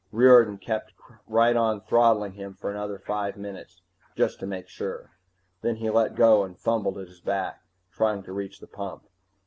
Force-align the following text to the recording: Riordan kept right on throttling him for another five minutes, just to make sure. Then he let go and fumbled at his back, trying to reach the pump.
Riordan 0.11 0.57
kept 0.57 0.93
right 1.27 1.55
on 1.55 1.81
throttling 1.81 2.31
him 2.31 2.55
for 2.55 2.71
another 2.71 2.97
five 2.97 3.37
minutes, 3.37 3.83
just 4.15 4.39
to 4.39 4.47
make 4.47 4.67
sure. 4.67 5.11
Then 5.61 5.75
he 5.75 5.91
let 5.91 6.15
go 6.15 6.43
and 6.43 6.57
fumbled 6.57 6.97
at 6.97 7.07
his 7.07 7.21
back, 7.21 7.61
trying 7.91 8.23
to 8.23 8.33
reach 8.33 8.59
the 8.59 8.65
pump. 8.67 9.03